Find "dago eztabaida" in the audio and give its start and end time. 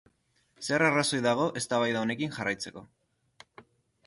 1.27-2.01